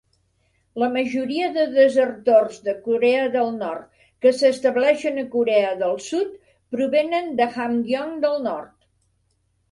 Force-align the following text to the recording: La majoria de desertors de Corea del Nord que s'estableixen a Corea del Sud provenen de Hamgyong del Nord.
La 0.83 0.87
majoria 0.93 1.47
de 1.57 1.63
desertors 1.73 2.55
de 2.67 2.73
Corea 2.87 3.27
del 3.35 3.51
Nord 3.57 4.07
que 4.25 4.31
s'estableixen 4.37 5.19
a 5.23 5.25
Corea 5.35 5.75
del 5.81 5.93
Sud 6.05 6.31
provenen 6.77 7.29
de 7.41 7.47
Hamgyong 7.57 8.17
del 8.25 8.41
Nord. 8.47 8.73